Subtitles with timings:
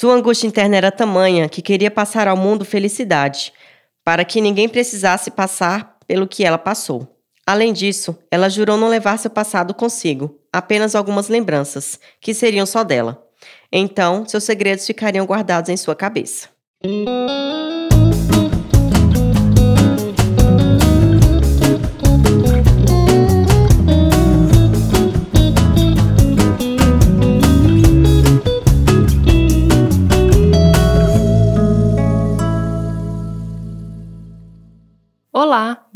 [0.00, 3.52] Sua angústia interna era tamanha que queria passar ao mundo felicidade,
[4.04, 7.18] para que ninguém precisasse passar pelo que ela passou.
[7.44, 12.84] Além disso, ela jurou não levar seu passado consigo, apenas algumas lembranças, que seriam só
[12.84, 13.26] dela.
[13.72, 16.48] Então, seus segredos ficariam guardados em sua cabeça.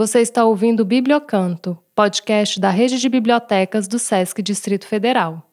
[0.02, 5.48] Você está ouvindo o Bibliocanto, podcast da Rede de Bibliotecas do SESC Distrito Federal.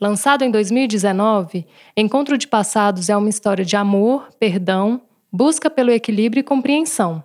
[0.00, 1.64] Lançado em 2019,
[1.96, 7.22] Encontro de Passados é uma história de amor, perdão, busca pelo equilíbrio e compreensão.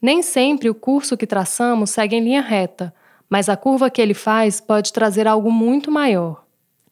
[0.00, 2.92] Nem sempre o curso que traçamos segue em linha reta,
[3.26, 6.44] mas a curva que ele faz pode trazer algo muito maior.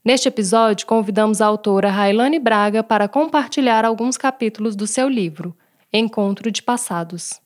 [0.03, 5.55] Neste episódio, convidamos a autora Railane Braga para compartilhar alguns capítulos do seu livro,
[5.93, 7.43] Encontro de Passados.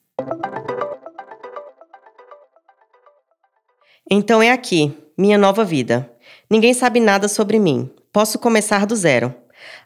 [4.13, 6.11] Então é aqui, minha nova vida.
[6.51, 7.89] Ninguém sabe nada sobre mim.
[8.13, 9.33] Posso começar do zero.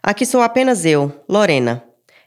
[0.01, 1.83] Aqui sou apenas eu, Lorena.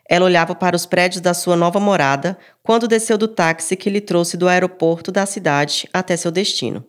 [0.09, 4.01] Ela olhava para os prédios da sua nova morada quando desceu do táxi que lhe
[4.01, 6.85] trouxe do aeroporto da cidade até seu destino.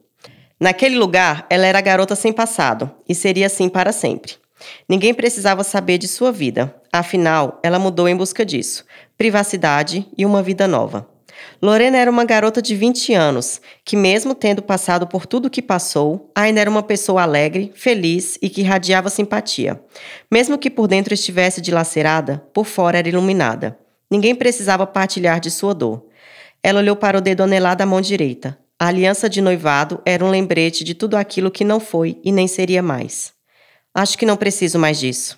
[0.59, 4.33] Naquele lugar, ela era garota sem passado e seria assim para sempre.
[4.87, 8.85] Ninguém precisava saber de sua vida, afinal, ela mudou em busca disso
[9.17, 11.05] privacidade e uma vida nova.
[11.61, 15.61] Lorena era uma garota de 20 anos, que, mesmo tendo passado por tudo o que
[15.61, 19.79] passou, ainda era uma pessoa alegre, feliz e que irradiava simpatia.
[20.31, 23.77] Mesmo que por dentro estivesse dilacerada, por fora era iluminada.
[24.09, 26.05] Ninguém precisava partilhar de sua dor.
[26.63, 28.57] Ela olhou para o dedo anelado da mão direita.
[28.79, 32.47] A aliança de noivado era um lembrete de tudo aquilo que não foi e nem
[32.47, 33.33] seria mais.
[33.93, 35.37] Acho que não preciso mais disso.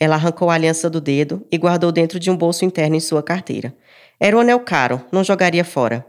[0.00, 3.22] Ela arrancou a aliança do dedo e guardou dentro de um bolso interno em sua
[3.22, 3.74] carteira.
[4.24, 6.06] Era um anel caro, não jogaria fora.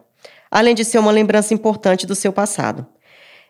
[0.51, 2.85] Além de ser uma lembrança importante do seu passado.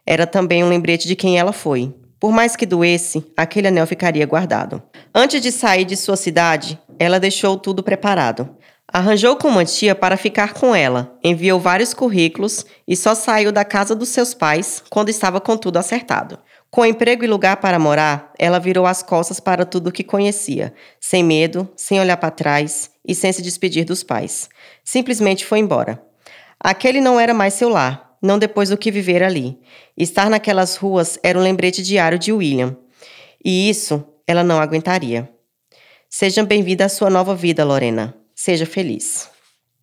[0.07, 1.93] Era também um lembrete de quem ela foi.
[2.17, 4.81] Por mais que doesse, aquele anel ficaria guardado.
[5.13, 8.55] Antes de sair de sua cidade, ela deixou tudo preparado.
[8.95, 13.65] Arranjou com uma tia para ficar com ela, enviou vários currículos e só saiu da
[13.65, 16.37] casa dos seus pais quando estava com tudo acertado.
[16.69, 20.75] Com emprego e lugar para morar, ela virou as costas para tudo o que conhecia,
[20.99, 24.47] sem medo, sem olhar para trás e sem se despedir dos pais.
[24.83, 25.99] Simplesmente foi embora.
[26.59, 29.59] Aquele não era mais seu lar, não depois do que viver ali.
[29.97, 32.77] Estar naquelas ruas era um lembrete diário de William.
[33.43, 35.27] E isso ela não aguentaria.
[36.07, 38.22] Seja bem-vinda à sua nova vida, Lorena.
[38.45, 39.29] Seja feliz.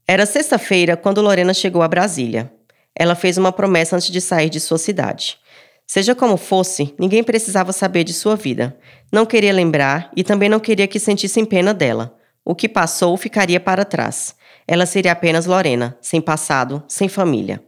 [0.07, 2.53] Era sexta-feira quando Lorena chegou a Brasília.
[2.95, 5.39] Ela fez uma promessa antes de sair de sua cidade.
[5.87, 8.77] Seja como fosse, ninguém precisava saber de sua vida.
[9.11, 12.15] Não queria lembrar e também não queria que sentissem pena dela.
[12.45, 14.35] O que passou ficaria para trás.
[14.69, 17.65] Ela seria apenas Lorena, sem passado, sem família.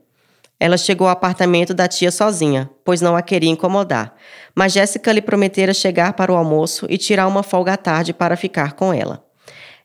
[0.60, 4.14] Ela chegou ao apartamento da tia sozinha, pois não a queria incomodar,
[4.54, 8.36] mas Jéssica lhe prometera chegar para o almoço e tirar uma folga à tarde para
[8.36, 9.31] ficar com ela.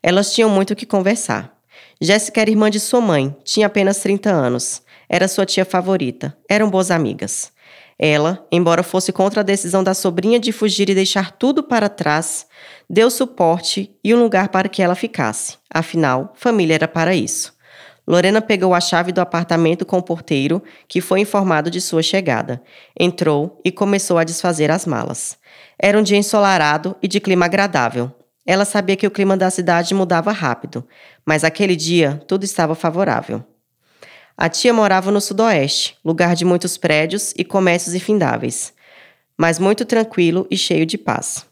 [0.02, 1.56] Elas tinham muito o que conversar.
[2.00, 4.82] Jéssica era irmã de sua mãe, tinha apenas 30 anos.
[5.08, 7.52] Era sua tia favorita, eram boas amigas.
[7.98, 12.46] Ela, embora fosse contra a decisão da sobrinha de fugir e deixar tudo para trás,
[12.88, 15.56] deu suporte e um lugar para que ela ficasse.
[15.68, 17.58] Afinal, família era para isso.
[18.06, 22.62] Lorena pegou a chave do apartamento com o porteiro, que foi informado de sua chegada.
[22.98, 25.36] Entrou e começou a desfazer as malas.
[25.78, 28.10] Era um dia ensolarado e de clima agradável.
[28.50, 30.82] Ela sabia que o clima da cidade mudava rápido,
[31.22, 33.44] mas aquele dia tudo estava favorável.
[34.34, 38.72] A tia morava no sudoeste, lugar de muitos prédios e comércios infindáveis,
[39.36, 41.44] mas muito tranquilo e cheio de paz.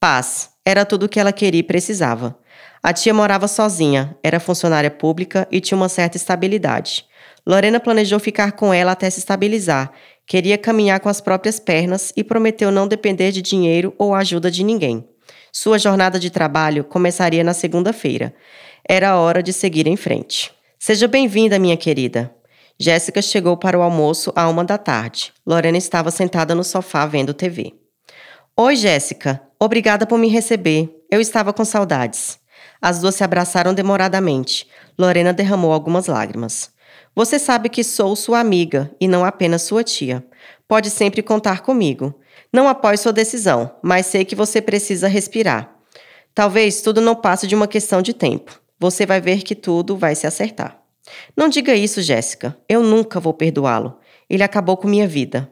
[0.00, 2.38] Paz era tudo o que ela queria e precisava.
[2.82, 7.04] A tia morava sozinha, era funcionária pública e tinha uma certa estabilidade.
[7.46, 9.92] Lorena planejou ficar com ela até se estabilizar,
[10.26, 14.64] queria caminhar com as próprias pernas e prometeu não depender de dinheiro ou ajuda de
[14.64, 15.09] ninguém.
[15.52, 18.32] Sua jornada de trabalho começaria na segunda-feira.
[18.88, 20.52] Era hora de seguir em frente.
[20.78, 22.32] Seja bem-vinda, minha querida.
[22.78, 25.32] Jéssica chegou para o almoço à uma da tarde.
[25.44, 27.74] Lorena estava sentada no sofá vendo TV.
[28.56, 29.42] Oi, Jéssica.
[29.58, 30.88] Obrigada por me receber.
[31.10, 32.38] Eu estava com saudades.
[32.80, 34.68] As duas se abraçaram demoradamente.
[34.98, 36.70] Lorena derramou algumas lágrimas.
[37.14, 40.24] Você sabe que sou sua amiga e não apenas sua tia.
[40.68, 42.14] Pode sempre contar comigo.
[42.52, 45.76] Não apoio sua decisão, mas sei que você precisa respirar.
[46.34, 48.60] Talvez tudo não passe de uma questão de tempo.
[48.78, 50.80] Você vai ver que tudo vai se acertar.
[51.36, 52.56] Não diga isso, Jéssica.
[52.68, 53.98] Eu nunca vou perdoá-lo.
[54.28, 55.50] Ele acabou com minha vida.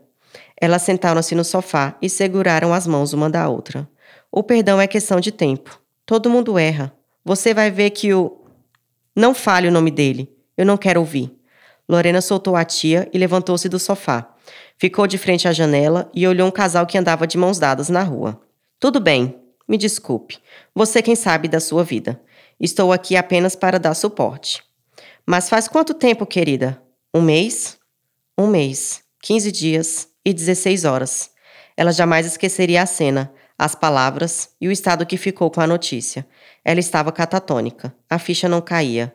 [0.60, 3.88] Elas sentaram-se no sofá e seguraram as mãos uma da outra.
[4.30, 5.80] O perdão é questão de tempo.
[6.04, 6.92] Todo mundo erra.
[7.24, 8.44] Você vai ver que o.
[9.14, 10.32] Não fale o nome dele.
[10.56, 11.32] Eu não quero ouvir.
[11.88, 14.34] Lorena soltou a tia e levantou-se do sofá.
[14.78, 18.02] Ficou de frente à janela e olhou um casal que andava de mãos dadas na
[18.02, 18.40] rua.
[18.78, 19.36] Tudo bem,
[19.68, 20.38] me desculpe.
[20.72, 22.20] Você quem sabe da sua vida.
[22.60, 24.62] Estou aqui apenas para dar suporte.
[25.26, 26.80] Mas faz quanto tempo, querida?
[27.12, 27.76] Um mês?
[28.38, 31.30] Um mês, 15 dias e 16 horas.
[31.76, 36.24] Ela jamais esqueceria a cena, as palavras e o estado que ficou com a notícia.
[36.64, 37.92] Ela estava catatônica.
[38.08, 39.12] A ficha não caía.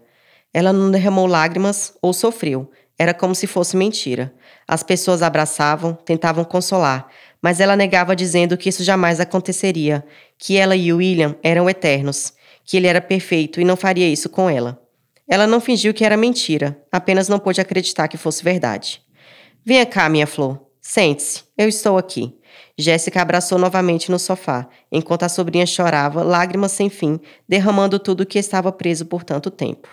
[0.54, 2.70] Ela não derramou lágrimas ou sofreu.
[2.98, 4.34] Era como se fosse mentira.
[4.68, 7.08] As pessoas abraçavam, tentavam consolar,
[7.42, 10.06] mas ela negava dizendo que isso jamais aconteceria,
[10.38, 14.50] que ela e William eram eternos, que ele era perfeito e não faria isso com
[14.50, 14.82] ela.
[15.28, 19.02] Ela não fingiu que era mentira, apenas não pôde acreditar que fosse verdade.
[19.66, 20.62] Venha cá, minha flor.
[20.82, 22.38] Sente-se, eu estou aqui.
[22.78, 28.26] Jéssica abraçou novamente no sofá, enquanto a sobrinha chorava, lágrimas sem fim, derramando tudo o
[28.26, 29.88] que estava preso por tanto tempo.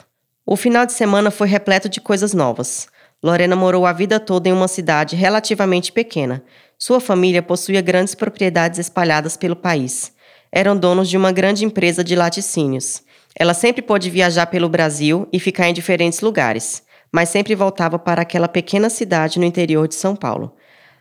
[0.47, 2.89] O final de semana foi repleto de coisas novas.
[3.23, 6.43] Lorena morou a vida toda em uma cidade relativamente pequena.
[6.79, 10.13] Sua família possuía grandes propriedades espalhadas pelo país.
[10.51, 13.03] Eram donos de uma grande empresa de laticínios.
[13.39, 16.83] Ela sempre pôde viajar pelo Brasil e ficar em diferentes lugares,
[17.13, 20.57] mas sempre voltava para aquela pequena cidade no interior de São Paulo.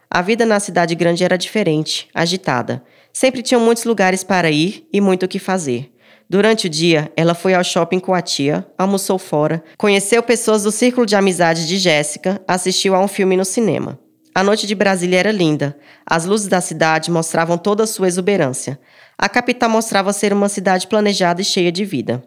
[0.10, 2.84] A vida na cidade grande era diferente, agitada.
[3.14, 5.92] Sempre tinham muitos lugares para ir e muito o que fazer.
[6.30, 10.72] Durante o dia, ela foi ao shopping com a tia, almoçou fora, conheceu pessoas do
[10.72, 13.98] círculo de amizade de Jéssica, assistiu a um filme no cinema.
[14.36, 15.76] A noite de Brasília era linda.
[16.06, 18.80] As luzes da cidade mostravam toda a sua exuberância.
[19.18, 22.24] A capital mostrava ser uma cidade planejada e cheia de vida.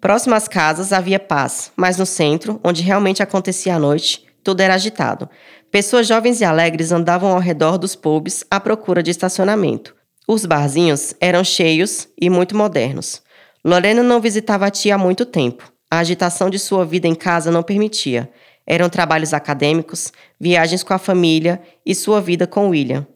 [0.00, 4.74] Próximo às casas havia paz, mas no centro, onde realmente acontecia a noite, tudo era
[4.74, 5.30] agitado.
[5.70, 9.94] Pessoas jovens e alegres andavam ao redor dos pubs à procura de estacionamento.
[10.26, 13.22] Os barzinhos eram cheios e muito modernos.
[13.68, 15.70] Lorena não visitava a tia há muito tempo.
[15.90, 18.30] A agitação de sua vida em casa não permitia.
[18.66, 20.10] Eram trabalhos acadêmicos,
[20.40, 23.06] viagens com a família e sua vida com William.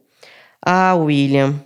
[0.64, 1.58] Ah, William.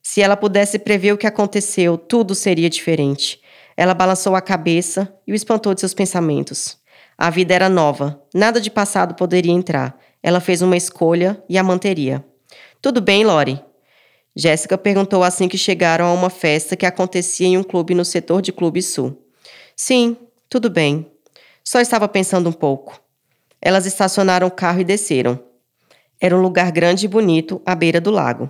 [0.00, 3.40] Se ela pudesse prever o que aconteceu, tudo seria diferente.
[3.76, 6.78] Ela balançou a cabeça e o espantou de seus pensamentos.
[7.18, 9.98] A vida era nova, nada de passado poderia entrar.
[10.22, 12.24] Ela fez uma escolha e a manteria.
[12.80, 13.60] Tudo bem, Lori?
[14.38, 18.40] Jéssica perguntou assim que chegaram a uma festa que acontecia em um clube no setor
[18.40, 19.20] de Clube Sul.
[19.74, 20.16] Sim,
[20.48, 21.10] tudo bem.
[21.64, 23.00] Só estava pensando um pouco.
[23.60, 25.42] Elas estacionaram o carro e desceram.
[26.20, 28.48] Era um lugar grande e bonito, à beira do lago.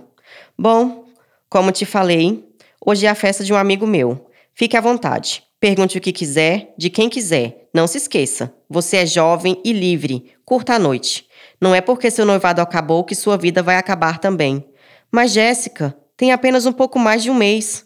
[0.55, 1.05] Bom,
[1.49, 2.47] como te falei,
[2.85, 4.29] hoje é a festa de um amigo meu.
[4.53, 5.41] Fique à vontade.
[5.59, 7.67] Pergunte o que quiser, de quem quiser.
[7.73, 8.53] Não se esqueça.
[8.69, 10.35] Você é jovem e livre.
[10.45, 11.25] Curta a noite.
[11.59, 14.68] Não é porque seu noivado acabou que sua vida vai acabar também.
[15.11, 17.85] Mas Jéssica, tem apenas um pouco mais de um mês.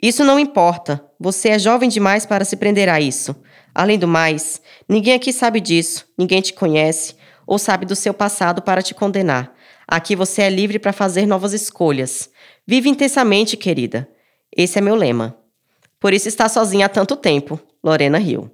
[0.00, 1.04] Isso não importa.
[1.20, 3.34] Você é jovem demais para se prender a isso.
[3.74, 7.14] Além do mais, ninguém aqui sabe disso, ninguém te conhece
[7.46, 9.52] ou sabe do seu passado para te condenar.
[9.86, 12.30] Aqui você é livre para fazer novas escolhas.
[12.66, 14.08] Vive intensamente, querida.
[14.56, 15.36] Esse é meu lema.
[16.00, 18.50] Por isso está sozinha há tanto tempo, Lorena riu.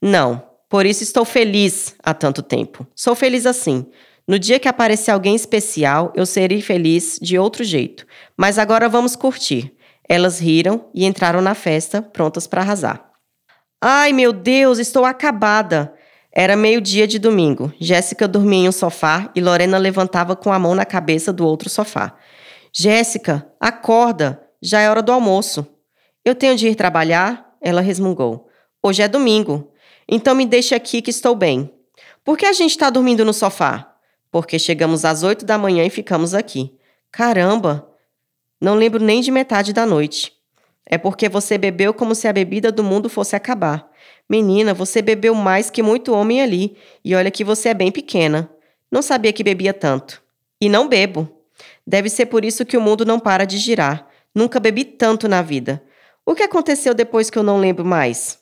[0.00, 2.86] Não, por isso estou feliz há tanto tempo.
[2.94, 3.86] Sou feliz assim.
[4.28, 8.04] No dia que aparecer alguém especial, eu serei feliz de outro jeito.
[8.36, 9.72] Mas agora vamos curtir.
[10.08, 13.08] Elas riram e entraram na festa, prontas para arrasar.
[13.80, 15.94] Ai, meu Deus, estou acabada!
[16.32, 17.72] Era meio-dia de domingo.
[17.80, 21.70] Jéssica dormia em um sofá e Lorena levantava com a mão na cabeça do outro
[21.70, 22.16] sofá.
[22.72, 24.42] Jéssica, acorda!
[24.60, 25.66] Já é hora do almoço.
[26.24, 27.56] Eu tenho de ir trabalhar?
[27.60, 28.48] Ela resmungou.
[28.82, 29.72] Hoje é domingo.
[30.08, 31.72] Então me deixe aqui que estou bem.
[32.24, 33.95] Por que a gente está dormindo no sofá?
[34.36, 36.70] Porque chegamos às oito da manhã e ficamos aqui.
[37.10, 37.88] Caramba!
[38.60, 40.30] Não lembro nem de metade da noite.
[40.84, 43.90] É porque você bebeu como se a bebida do mundo fosse acabar.
[44.28, 48.50] Menina, você bebeu mais que muito homem ali, e olha que você é bem pequena.
[48.92, 50.22] Não sabia que bebia tanto.
[50.60, 51.26] E não bebo.
[51.86, 54.06] Deve ser por isso que o mundo não para de girar.
[54.34, 55.82] Nunca bebi tanto na vida.
[56.26, 58.38] O que aconteceu depois que eu não lembro mais?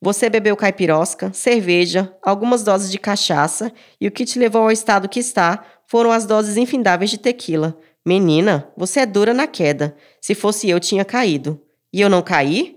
[0.00, 5.08] Você bebeu caipirosca, cerveja, algumas doses de cachaça e o que te levou ao estado
[5.08, 7.78] que está foram as doses infindáveis de tequila.
[8.04, 9.96] Menina, você é dura na queda.
[10.20, 11.60] Se fosse eu, tinha caído.
[11.92, 12.76] E eu não caí?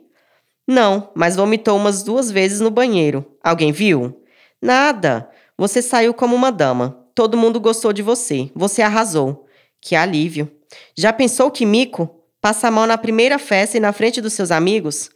[0.67, 3.25] Não, mas vomitou umas duas vezes no banheiro.
[3.43, 4.23] Alguém viu?
[4.61, 5.29] Nada.
[5.57, 7.05] Você saiu como uma dama.
[7.13, 8.49] Todo mundo gostou de você.
[8.55, 9.45] Você arrasou.
[9.81, 10.49] Que alívio.
[10.95, 12.23] Já pensou que mico?
[12.41, 15.09] Passa mal na primeira festa e na frente dos seus amigos?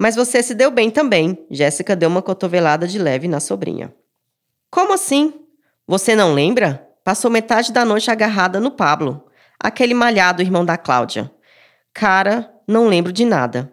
[0.00, 1.46] Mas você se deu bem também.
[1.50, 3.94] Jéssica deu uma cotovelada de leve na sobrinha.
[4.70, 5.34] Como assim?
[5.86, 6.88] Você não lembra?
[7.04, 9.26] Passou metade da noite agarrada no Pablo,
[9.58, 11.30] aquele malhado irmão da Cláudia.
[11.92, 13.72] Cara, não lembro de nada.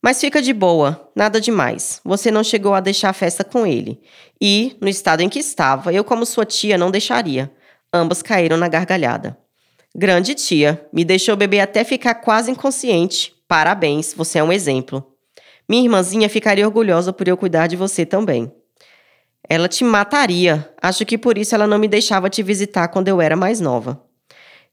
[0.00, 2.00] Mas fica de boa, nada demais.
[2.04, 4.00] Você não chegou a deixar a festa com ele.
[4.40, 7.50] E, no estado em que estava, eu, como sua tia, não deixaria.
[7.92, 9.36] Ambas caíram na gargalhada.
[9.96, 13.34] Grande tia, me deixou beber até ficar quase inconsciente.
[13.48, 15.04] Parabéns, você é um exemplo.
[15.68, 18.50] Minha irmãzinha ficaria orgulhosa por eu cuidar de você também.
[19.46, 20.72] Ela te mataria.
[20.80, 24.02] Acho que por isso ela não me deixava te visitar quando eu era mais nova.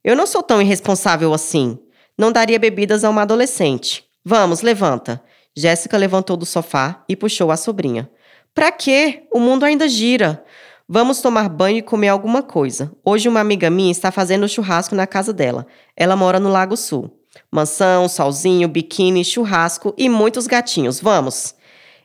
[0.03, 1.77] Eu não sou tão irresponsável assim.
[2.17, 4.05] Não daria bebidas a uma adolescente.
[4.23, 5.21] Vamos, levanta.
[5.55, 8.09] Jéssica levantou do sofá e puxou a sobrinha.
[8.53, 9.23] Pra quê?
[9.33, 10.43] O mundo ainda gira.
[10.87, 12.91] Vamos tomar banho e comer alguma coisa.
[13.03, 15.65] Hoje uma amiga minha está fazendo churrasco na casa dela.
[15.95, 17.19] Ela mora no Lago Sul.
[17.51, 20.99] Mansão, solzinho, biquíni, churrasco e muitos gatinhos.
[20.99, 21.55] Vamos.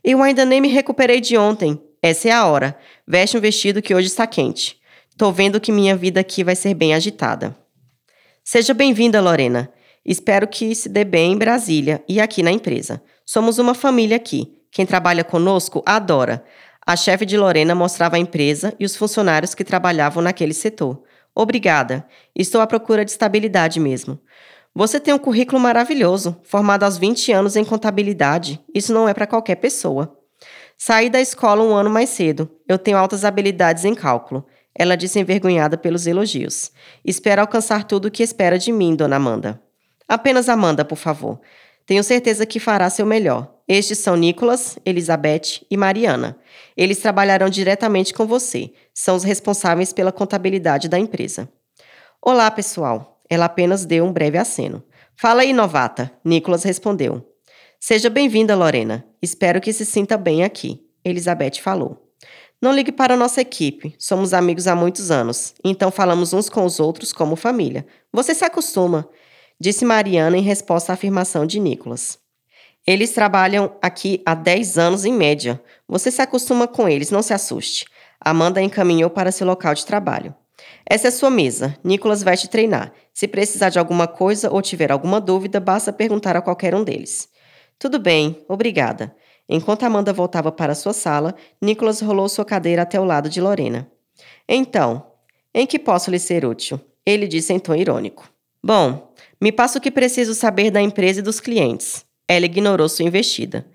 [0.03, 1.81] Eu ainda nem me recuperei de ontem.
[2.03, 2.79] Essa é a hora.
[3.07, 4.81] Veste um vestido que hoje está quente.
[5.17, 7.57] Tô vendo que minha vida aqui vai ser bem agitada.
[8.43, 9.71] Seja bem-vinda, Lorena.
[10.05, 13.03] Espero que se dê bem em Brasília e aqui na empresa.
[13.25, 14.57] Somos uma família aqui.
[14.73, 16.43] Quem trabalha conosco adora.
[16.87, 21.03] A chefe de Lorena mostrava a empresa e os funcionários que trabalhavam naquele setor.
[21.35, 22.07] Obrigada.
[22.35, 24.19] Estou à procura de estabilidade mesmo.
[24.75, 28.61] Você tem um currículo maravilhoso, formado aos 20 anos em contabilidade.
[28.73, 30.17] Isso não é para qualquer pessoa.
[30.79, 32.49] Saí da escola um ano mais cedo.
[32.69, 34.47] Eu tenho altas habilidades em cálculo.
[34.75, 36.71] Ela disse envergonhada pelos elogios.
[37.05, 39.61] Espero alcançar tudo o que espera de mim, dona Amanda.
[40.09, 41.41] Apenas Amanda, por favor.
[41.85, 43.53] Tenho certeza que fará seu melhor.
[43.67, 46.39] Estes são Nicolas, Elizabeth e Mariana.
[46.77, 48.73] Eles trabalharão diretamente com você.
[48.95, 51.49] São os responsáveis pela contabilidade da empresa.
[52.23, 53.20] Olá, pessoal.
[53.31, 54.85] Ela apenas deu um breve aceno.
[55.17, 56.13] Fala aí, novata.
[56.25, 57.25] Nicolas respondeu.
[57.79, 59.07] Seja bem-vinda, Lorena.
[59.23, 60.85] Espero que se sinta bem aqui.
[61.05, 62.13] Elizabeth falou.
[62.61, 63.95] Não ligue para a nossa equipe.
[63.99, 67.87] Somos amigos há muitos anos, então falamos uns com os outros como família.
[68.13, 69.09] Você se acostuma
[69.61, 72.19] disse Mariana em resposta à afirmação de Nicolas.
[72.87, 75.63] Eles trabalham aqui há 10 anos em média.
[75.87, 77.85] Você se acostuma com eles, não se assuste.
[78.19, 80.35] Amanda encaminhou para seu local de trabalho.
[80.87, 81.77] Essa é sua mesa.
[81.85, 82.93] Nicolas vai te treinar.
[83.13, 87.29] Se precisar de alguma coisa ou tiver alguma dúvida, basta perguntar a qualquer um deles.
[87.79, 89.15] Tudo bem, obrigada.
[89.49, 93.91] Enquanto Amanda voltava para sua sala, Nicolas rolou sua cadeira até o lado de Lorena.
[94.49, 95.05] Então,
[95.53, 96.81] em que posso lhe ser útil?
[97.05, 98.31] Ele disse em tom irônico.
[98.63, 102.05] Bom, me passa o que preciso saber da empresa e dos clientes.
[102.29, 103.67] Ela ignorou sua investida.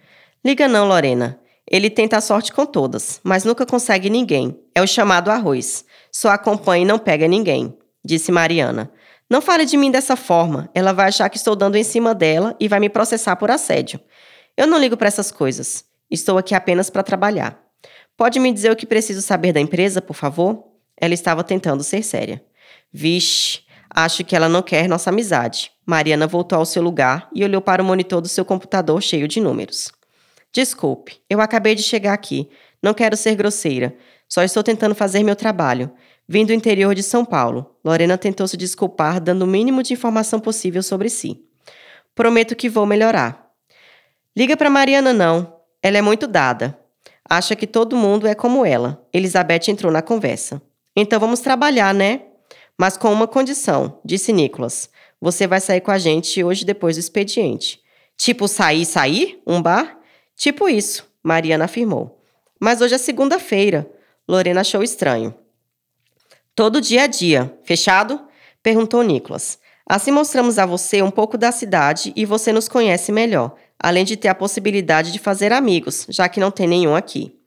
[0.46, 1.40] Liga não, Lorena.
[1.70, 4.60] Ele tenta a sorte com todas, mas nunca consegue ninguém.
[4.74, 5.86] É o chamado arroz.
[6.12, 8.92] Só acompanha e não pega ninguém, disse Mariana.
[9.30, 10.70] Não fale de mim dessa forma.
[10.74, 14.00] Ela vai achar que estou dando em cima dela e vai me processar por assédio.
[14.56, 15.84] Eu não ligo para essas coisas.
[16.10, 17.60] Estou aqui apenas para trabalhar.
[18.16, 20.64] Pode me dizer o que preciso saber da empresa, por favor?
[20.96, 22.44] Ela estava tentando ser séria.
[22.94, 23.66] Vixe,
[23.98, 25.72] Acho que ela não quer nossa amizade.
[25.86, 29.40] Mariana voltou ao seu lugar e olhou para o monitor do seu computador cheio de
[29.40, 29.90] números.
[30.56, 32.50] Desculpe, eu acabei de chegar aqui.
[32.82, 33.94] Não quero ser grosseira.
[34.26, 35.92] Só estou tentando fazer meu trabalho.
[36.26, 37.76] Vim do interior de São Paulo.
[37.84, 41.44] Lorena tentou se desculpar, dando o mínimo de informação possível sobre si.
[42.16, 43.52] Prometo que vou melhorar.
[44.34, 45.60] Liga para Mariana, não.
[45.84, 46.80] Ela é muito dada.
[47.30, 49.06] Acha que todo mundo é como ela.
[49.12, 50.62] Elizabeth entrou na conversa.
[50.96, 52.22] Então vamos trabalhar, né?
[52.78, 54.90] Mas com uma condição, disse Nicholas.
[55.20, 57.82] Você vai sair com a gente hoje depois do expediente.
[58.16, 59.42] Tipo sair, sair?
[59.46, 60.00] Um bar?
[60.36, 62.22] Tipo isso, Mariana afirmou.
[62.60, 63.90] Mas hoje é segunda-feira.
[64.28, 65.34] Lorena achou estranho.
[66.56, 68.20] Todo dia a dia, fechado?
[68.64, 69.60] Perguntou Nicholas.
[69.88, 74.18] Assim mostramos a você um pouco da cidade e você nos conhece melhor, além de
[74.18, 77.38] ter a possibilidade de fazer amigos, já que não tem nenhum aqui.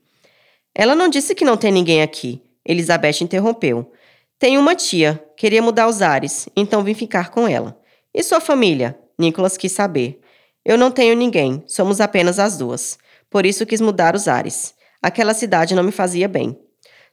[0.75, 2.41] Ela não disse que não tem ninguém aqui.
[2.65, 3.91] Elizabeth interrompeu.
[4.39, 7.77] Tenho uma tia, queria mudar os ares, então vim ficar com ela.
[8.15, 8.97] E sua família?
[9.19, 10.21] Nicholas quis saber.
[10.69, 12.99] Eu não tenho ninguém, somos apenas as duas.
[13.31, 14.75] Por isso quis mudar os ares.
[15.03, 16.61] Aquela cidade não me fazia bem.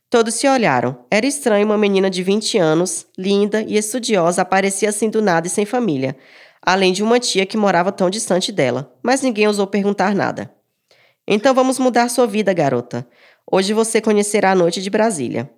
[0.09, 1.05] Todos se olharam.
[1.09, 5.49] Era estranho uma menina de 20 anos, linda e estudiosa, aparecer assim do nada e
[5.49, 6.17] sem família,
[6.61, 10.53] além de uma tia que morava tão distante dela, mas ninguém ousou perguntar nada.
[11.25, 13.07] Então vamos mudar sua vida, garota.
[13.49, 15.49] Hoje você conhecerá a noite de Brasília.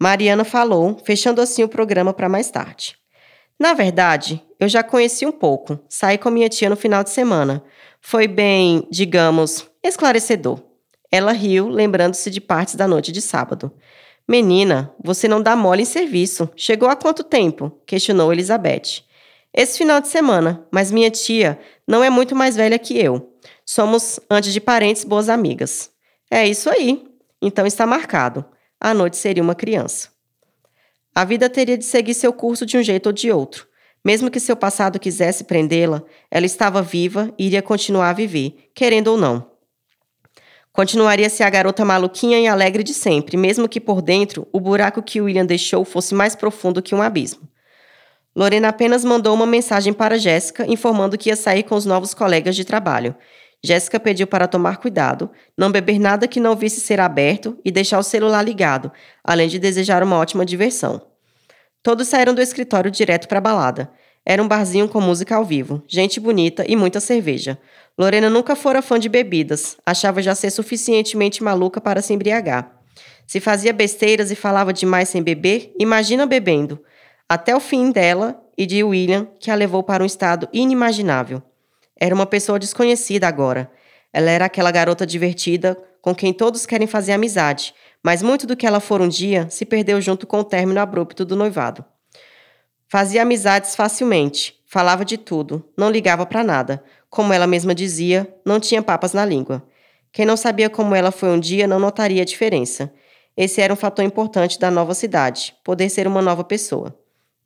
[0.00, 2.96] Mariana falou, fechando assim o programa para mais tarde.
[3.58, 5.78] Na verdade, eu já conheci um pouco.
[5.88, 7.62] Saí com minha tia no final de semana.
[8.00, 10.60] Foi bem, digamos, esclarecedor.
[11.10, 13.72] Ela riu, lembrando-se de partes da noite de sábado.
[14.28, 16.48] Menina, você não dá mole em serviço.
[16.56, 17.80] Chegou há quanto tempo?
[17.86, 19.04] questionou Elizabeth.
[19.54, 23.32] Esse final de semana, mas minha tia não é muito mais velha que eu.
[23.64, 25.90] Somos, antes de parentes, boas amigas.
[26.30, 27.06] É isso aí.
[27.40, 28.44] Então está marcado
[28.80, 30.08] a noite seria uma criança.
[31.16, 33.66] A vida teria de seguir seu curso de um jeito ou de outro.
[34.04, 39.08] Mesmo que seu passado quisesse prendê-la, ela estava viva e iria continuar a viver, querendo
[39.08, 39.50] ou não.
[40.70, 45.02] Continuaria ser a garota maluquinha e alegre de sempre, mesmo que por dentro o buraco
[45.02, 47.48] que William deixou fosse mais profundo que um abismo.
[48.36, 52.54] Lorena apenas mandou uma mensagem para Jéssica informando que ia sair com os novos colegas
[52.54, 53.16] de trabalho.
[53.66, 57.98] Jéssica pediu para tomar cuidado, não beber nada que não visse ser aberto e deixar
[57.98, 58.92] o celular ligado,
[59.24, 61.02] além de desejar uma ótima diversão.
[61.82, 63.90] Todos saíram do escritório direto para a balada.
[64.24, 67.58] Era um barzinho com música ao vivo, gente bonita e muita cerveja.
[67.98, 72.70] Lorena nunca fora fã de bebidas, achava já ser suficientemente maluca para se embriagar.
[73.26, 76.80] Se fazia besteiras e falava demais sem beber, imagina bebendo.
[77.28, 81.42] Até o fim dela e de William, que a levou para um estado inimaginável.
[81.98, 83.70] Era uma pessoa desconhecida agora.
[84.12, 88.66] Ela era aquela garota divertida com quem todos querem fazer amizade, mas muito do que
[88.66, 91.84] ela for um dia se perdeu junto com o término abrupto do noivado.
[92.88, 96.84] Fazia amizades facilmente, falava de tudo, não ligava para nada.
[97.10, 99.66] Como ela mesma dizia, não tinha papas na língua.
[100.12, 102.92] Quem não sabia como ela foi um dia não notaria a diferença.
[103.36, 106.96] Esse era um fator importante da nova cidade, poder ser uma nova pessoa.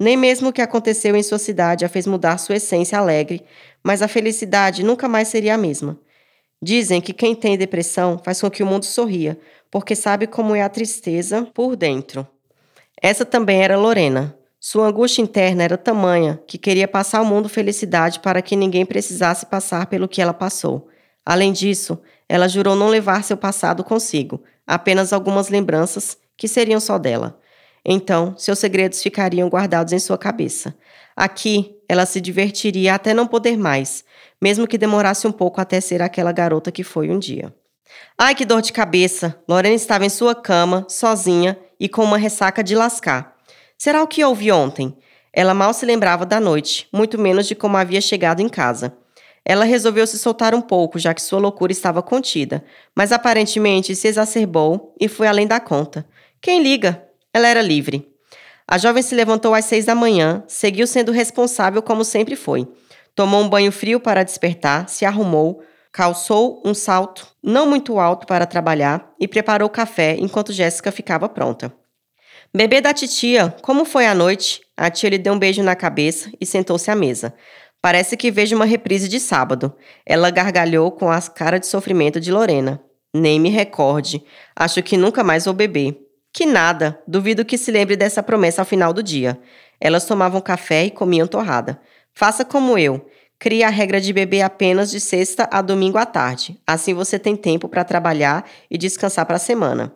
[0.00, 3.44] Nem mesmo o que aconteceu em sua cidade a fez mudar sua essência alegre,
[3.84, 6.00] mas a felicidade nunca mais seria a mesma.
[6.62, 9.38] Dizem que quem tem depressão faz com que o mundo sorria,
[9.70, 12.26] porque sabe como é a tristeza por dentro.
[13.00, 14.34] Essa também era Lorena.
[14.58, 19.44] Sua angústia interna era tamanha que queria passar ao mundo felicidade para que ninguém precisasse
[19.44, 20.88] passar pelo que ela passou.
[21.26, 26.98] Além disso, ela jurou não levar seu passado consigo, apenas algumas lembranças que seriam só
[26.98, 27.39] dela.
[27.84, 30.74] Então, seus segredos ficariam guardados em sua cabeça.
[31.16, 34.04] Aqui, ela se divertiria até não poder mais,
[34.40, 37.54] mesmo que demorasse um pouco até ser aquela garota que foi um dia.
[38.16, 39.38] Ai, que dor de cabeça!
[39.48, 43.36] Lorena estava em sua cama, sozinha e com uma ressaca de lascar.
[43.76, 44.96] Será o que houve ontem?
[45.32, 48.96] Ela mal se lembrava da noite, muito menos de como havia chegado em casa.
[49.44, 54.06] Ela resolveu se soltar um pouco, já que sua loucura estava contida, mas aparentemente se
[54.06, 56.06] exacerbou e foi além da conta.
[56.40, 57.09] Quem liga?
[57.32, 58.08] Ela era livre.
[58.66, 62.68] A jovem se levantou às seis da manhã, seguiu sendo responsável como sempre foi.
[63.14, 65.62] Tomou um banho frio para despertar, se arrumou,
[65.92, 71.72] calçou um salto não muito alto para trabalhar e preparou café enquanto Jéssica ficava pronta.
[72.54, 74.60] Bebê da titia, como foi a noite?
[74.76, 77.34] A tia lhe deu um beijo na cabeça e sentou-se à mesa.
[77.82, 79.74] Parece que vejo uma reprise de sábado.
[80.04, 82.82] Ela gargalhou com a cara de sofrimento de Lorena.
[83.14, 84.22] Nem me recorde.
[84.54, 86.09] Acho que nunca mais vou beber.
[86.32, 87.00] Que nada.
[87.06, 89.38] Duvido que se lembre dessa promessa ao final do dia.
[89.80, 91.80] Elas tomavam café e comiam torrada.
[92.14, 93.06] Faça como eu.
[93.38, 96.60] Crie a regra de beber apenas de sexta a domingo à tarde.
[96.66, 99.94] Assim você tem tempo para trabalhar e descansar para a semana.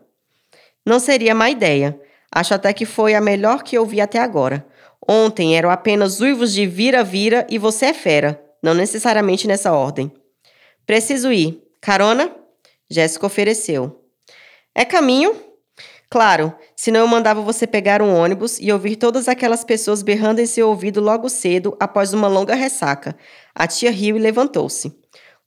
[0.85, 1.99] Não seria má ideia.
[2.35, 4.67] Acho até que foi a melhor que eu vi até agora.
[5.07, 8.43] Ontem eram apenas uivos de vira-vira e você é fera.
[8.63, 10.11] Não necessariamente nessa ordem.
[10.87, 11.63] Preciso ir.
[11.81, 12.35] Carona?
[12.91, 14.03] Jéssica ofereceu.
[14.75, 15.37] É caminho?
[16.11, 20.47] Claro, senão eu mandava você pegar um ônibus e ouvir todas aquelas pessoas berrando em
[20.47, 23.17] seu ouvido logo cedo após uma longa ressaca.
[23.55, 24.97] A tia riu e levantou-se.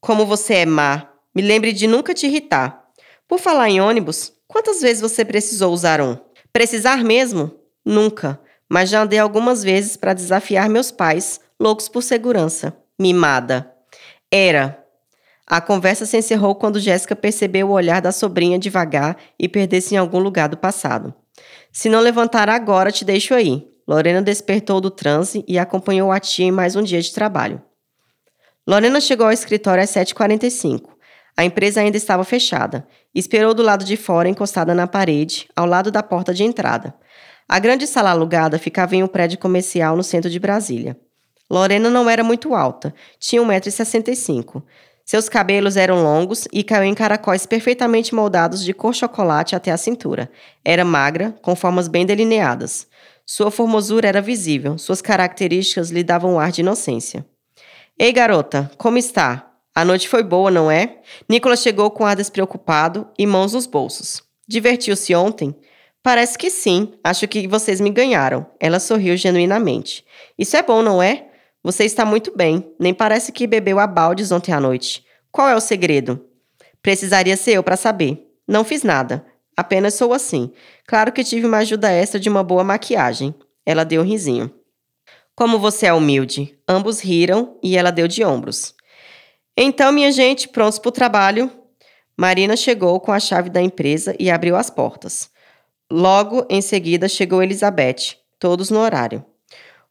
[0.02, 1.10] Como você é má.
[1.34, 2.84] Me lembre de nunca te irritar.
[3.28, 6.18] Por falar em ônibus, quantas vezes você precisou usar um?
[6.52, 7.52] Precisar mesmo?
[7.86, 8.40] Nunca.
[8.70, 12.76] Mas já andei algumas vezes para desafiar meus pais, loucos por segurança.
[13.00, 13.72] Mimada.
[14.32, 14.84] Era,
[15.50, 19.98] a conversa se encerrou quando Jéssica percebeu o olhar da sobrinha devagar e perder-se em
[19.98, 21.14] algum lugar do passado.
[21.72, 23.66] Se não levantar agora, te deixo aí.
[23.88, 27.62] Lorena despertou do transe e acompanhou a tia em mais um dia de trabalho.
[28.68, 30.90] Lorena chegou ao escritório às 7h45.
[31.38, 32.86] A empresa ainda estava fechada.
[33.16, 36.94] Esperou do lado de fora, encostada na parede, ao lado da porta de entrada.
[37.48, 40.98] A grande sala alugada ficava em um prédio comercial no centro de Brasília.
[41.50, 44.62] Lorena não era muito alta, tinha 1,65m.
[45.10, 49.78] Seus cabelos eram longos e caíam em caracóis perfeitamente moldados de cor chocolate até a
[49.78, 50.30] cintura.
[50.66, 52.86] Era magra, com formas bem delineadas.
[53.26, 57.26] Sua formosura era visível, suas características lhe davam um ar de inocência.
[57.98, 59.50] Ei, garota, como está?
[59.74, 60.98] A noite foi boa, não é?
[61.30, 64.22] Nicolas chegou com ar despreocupado e mãos nos bolsos.
[64.46, 65.56] Divertiu-se ontem?
[66.04, 66.94] Parece que sim.
[67.02, 68.46] Acho que vocês me ganharam.
[68.60, 70.06] Ela sorriu genuinamente.
[70.38, 71.27] Isso é bom, não é?
[71.68, 75.06] Você está muito bem, nem parece que bebeu a baldes ontem à noite.
[75.30, 76.26] Qual é o segredo?
[76.82, 78.26] Precisaria ser eu para saber.
[78.48, 79.26] Não fiz nada.
[79.54, 80.54] Apenas sou assim.
[80.88, 83.36] Claro que tive uma ajuda extra de uma boa maquiagem.
[83.66, 84.50] Ela deu um risinho.
[85.36, 86.58] Como você é humilde.
[86.66, 88.74] Ambos riram e ela deu de ombros.
[89.58, 91.52] Então, minha gente, prontos para o trabalho?
[92.16, 95.30] Marina chegou com a chave da empresa e abriu as portas.
[95.92, 99.26] Logo em seguida chegou Elizabeth, todos no horário.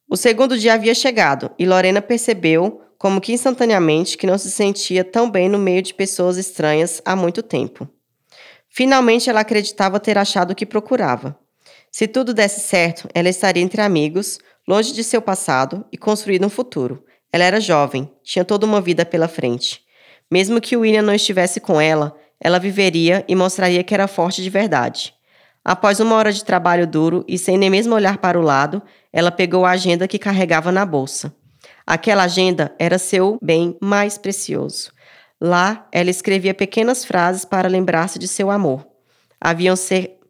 [0.08, 5.02] O segundo dia havia chegado e Lorena percebeu, como que instantaneamente, que não se sentia
[5.02, 7.88] tão bem no meio de pessoas estranhas há muito tempo.
[8.68, 11.36] Finalmente ela acreditava ter achado o que procurava.
[11.90, 14.38] Se tudo desse certo, ela estaria entre amigos,
[14.68, 17.04] longe de seu passado e construindo um futuro.
[17.32, 19.80] Ela era jovem, tinha toda uma vida pela frente.
[20.30, 24.50] Mesmo que William não estivesse com ela, ela viveria e mostraria que era forte de
[24.50, 25.15] verdade.
[25.68, 28.80] Após uma hora de trabalho duro e sem nem mesmo olhar para o lado,
[29.12, 31.34] ela pegou a agenda que carregava na bolsa.
[31.84, 34.92] Aquela agenda era seu bem mais precioso.
[35.40, 38.86] Lá, ela escrevia pequenas frases para lembrar-se de seu amor.
[39.40, 40.20] Haviam ser...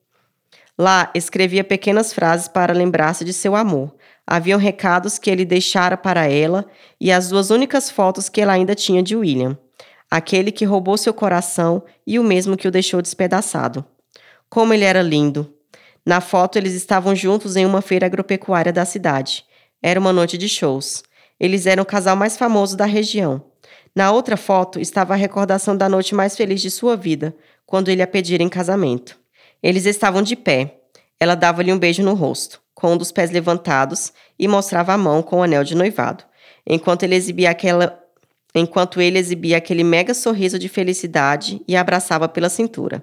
[0.78, 3.94] Lá, escrevia pequenas frases para lembrar-se de seu amor.
[4.26, 6.64] Haviam recados que ele deixara para ela
[6.98, 9.58] e as duas únicas fotos que ela ainda tinha de William.
[10.10, 13.84] Aquele que roubou seu coração e o mesmo que o deixou despedaçado.
[14.48, 15.52] Como ele era lindo!
[16.04, 19.44] Na foto, eles estavam juntos em uma feira agropecuária da cidade.
[19.82, 21.02] Era uma noite de shows.
[21.38, 23.44] Eles eram o casal mais famoso da região.
[23.94, 27.34] Na outra foto estava a recordação da noite mais feliz de sua vida,
[27.66, 29.18] quando ele a pedira em casamento.
[29.62, 30.78] Eles estavam de pé.
[31.18, 35.22] Ela dava-lhe um beijo no rosto, com um dos pés levantados, e mostrava a mão
[35.22, 36.24] com o anel de noivado,
[36.66, 38.00] enquanto ele exibia aquela
[38.54, 43.02] enquanto ele exibia aquele mega sorriso de felicidade e a abraçava pela cintura.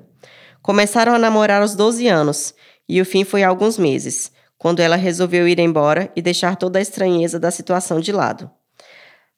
[0.63, 2.55] Começaram a namorar aos 12 anos,
[2.87, 6.79] e o fim foi há alguns meses, quando ela resolveu ir embora e deixar toda
[6.79, 8.49] a estranheza da situação de lado.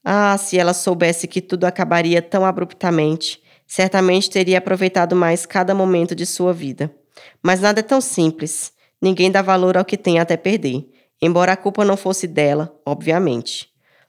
[0.04, 6.14] Ah, se ela soubesse que tudo acabaria tão abruptamente, certamente teria aproveitado mais cada momento
[6.14, 6.94] de sua vida.
[7.42, 8.72] Mas nada é tão simples.
[9.02, 10.88] Ninguém dá valor ao que tem até perder,
[11.20, 13.68] embora a culpa não fosse dela, obviamente.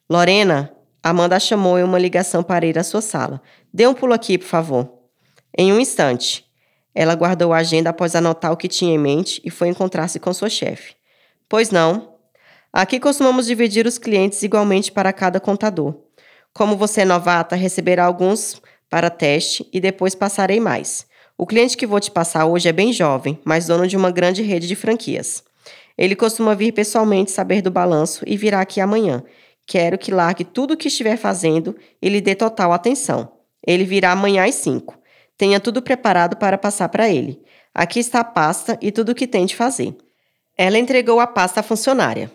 [0.09, 0.71] Lorena,
[1.03, 3.41] Amanda chamou em uma ligação para ir à sua sala.
[3.73, 4.93] Dê um pulo aqui, por favor.
[5.57, 6.46] Em um instante.
[6.99, 10.33] Ela guardou a agenda após anotar o que tinha em mente e foi encontrar-se com
[10.33, 10.95] sua chefe.
[11.47, 12.15] Pois não.
[12.73, 15.95] Aqui costumamos dividir os clientes igualmente para cada contador.
[16.55, 21.07] Como você é novata, receberá alguns para teste e depois passarei mais.
[21.37, 24.43] O cliente que vou te passar hoje é bem jovem, mas dono de uma grande
[24.43, 25.45] rede de franquias.
[25.99, 29.23] Ele costuma vir pessoalmente saber do balanço e virá aqui amanhã.
[29.67, 33.33] Quero que largue tudo o que estiver fazendo e lhe dê total atenção.
[33.67, 34.97] Ele virá amanhã às 5.
[35.37, 37.43] Tenha tudo preparado para passar para ele.
[37.75, 39.95] Aqui está a pasta e tudo o que tem de fazer.
[40.57, 42.31] Ela entregou a pasta à funcionária.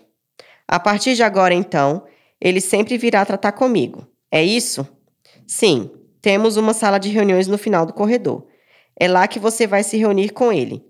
[0.68, 2.06] A partir de agora, então,
[2.40, 4.08] ele sempre virá tratar comigo.
[4.32, 4.88] É isso?
[5.48, 5.90] Sim,
[6.22, 8.46] temos uma sala de reuniões no final do corredor.
[9.00, 10.86] É lá que você vai se reunir com ele.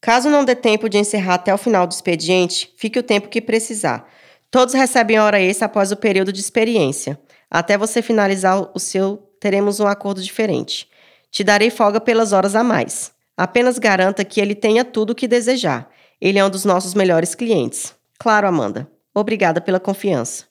[0.00, 3.40] Caso não dê tempo de encerrar até o final do expediente, fique o tempo que
[3.40, 4.08] precisar.
[4.50, 7.18] Todos recebem hora extra após o período de experiência.
[7.50, 10.88] Até você finalizar o seu, teremos um acordo diferente.
[11.34, 13.12] Te darei folga pelas horas a mais.
[13.36, 15.90] Apenas garanta que ele tenha tudo o que desejar.
[16.20, 17.92] Ele é um dos nossos melhores clientes.
[18.20, 18.88] Claro, Amanda.
[19.12, 20.44] Obrigada pela confiança.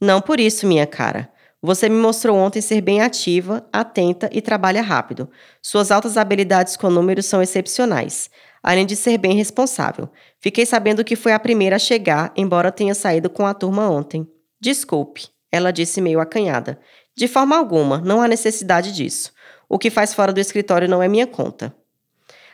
[0.00, 1.30] Não por isso, minha cara.
[1.62, 5.30] Você me mostrou ontem ser bem ativa, atenta e trabalha rápido.
[5.62, 8.28] Suas altas habilidades com números são excepcionais,
[8.60, 10.08] além de ser bem responsável.
[10.40, 14.26] Fiquei sabendo que foi a primeira a chegar, embora tenha saído com a turma ontem.
[14.60, 16.80] Desculpe, ela disse meio acanhada.
[17.16, 19.32] De forma alguma, não há necessidade disso.
[19.68, 21.74] O que faz fora do escritório não é minha conta.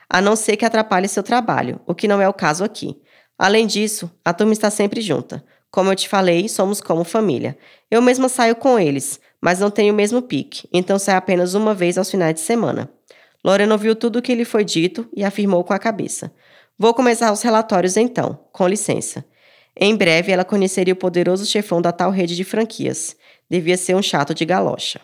[0.09, 3.01] A não ser que atrapalhe seu trabalho, o que não é o caso aqui.
[3.39, 5.45] Além disso, a turma está sempre junta.
[5.71, 7.57] Como eu te falei, somos como família.
[7.91, 11.73] Eu mesma saio com eles, mas não tenho o mesmo pique, então saio apenas uma
[11.73, 12.91] vez aos finais de semana.
[13.45, 16.33] Lorena ouviu tudo o que lhe foi dito e afirmou com a cabeça.
[16.79, 19.25] Vou começar os relatórios então, com licença.
[19.77, 23.17] Em breve ela conheceria o poderoso chefão da tal rede de franquias.
[23.49, 25.01] Devia ser um chato de galocha.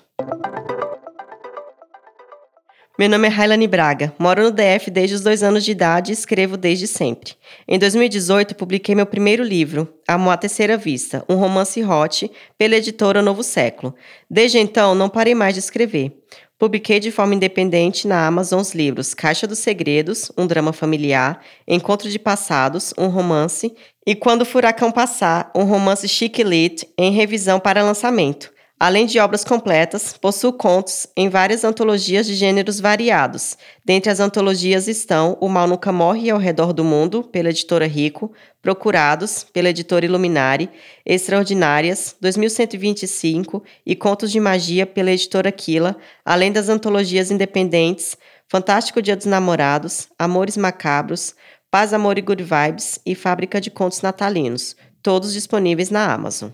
[2.98, 6.14] Meu nome é Railane Braga, moro no DF desde os dois anos de idade e
[6.14, 7.34] escrevo desde sempre.
[7.68, 13.20] Em 2018, publiquei meu primeiro livro, Amor à Terceira Vista, um romance hot, pela editora
[13.20, 13.94] Novo Século.
[14.30, 16.10] Desde então, não parei mais de escrever.
[16.58, 22.08] Publiquei de forma independente na Amazon os livros Caixa dos Segredos, um drama familiar, Encontro
[22.08, 23.74] de Passados, um romance,
[24.06, 28.55] e Quando o Furacão Passar, um romance chique lit em revisão para lançamento.
[28.78, 33.56] Além de obras completas, possui contos em várias antologias de gêneros variados.
[33.82, 38.32] Dentre as antologias estão O Mal Nunca Morre ao Redor do Mundo, pela editora Rico,
[38.60, 40.68] Procurados, pela editora Iluminari,
[41.06, 48.14] Extraordinárias, 2125 e Contos de Magia, pela editora Quila, além das antologias independentes
[48.46, 51.34] Fantástico Dia dos Namorados, Amores Macabros,
[51.70, 56.50] Paz, Amor e Good Vibes e Fábrica de Contos Natalinos, todos disponíveis na Amazon.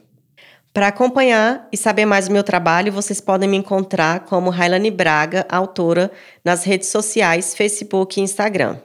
[0.72, 5.44] Para acompanhar e saber mais do meu trabalho, vocês podem me encontrar como Railane Braga,
[5.46, 6.10] autora,
[6.42, 8.78] nas redes sociais Facebook e Instagram.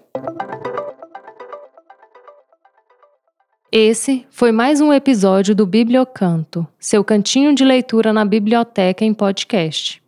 [3.72, 10.04] Esse foi mais um episódio do Bibliocanto, seu cantinho de leitura na biblioteca em podcast.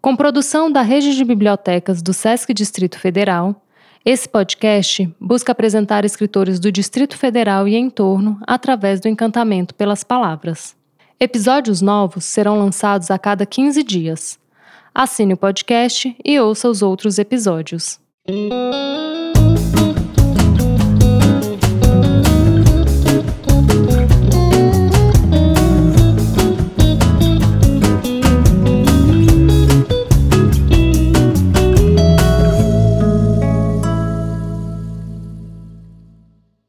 [0.00, 3.64] Com produção da Rede de Bibliotecas do SESC Distrito Federal,
[4.04, 10.81] esse podcast busca apresentar escritores do Distrito Federal e entorno através do encantamento pelas palavras.
[11.22, 14.40] Episódios novos serão lançados a cada 15 dias.
[14.92, 18.00] Assine o podcast e ouça os outros episódios.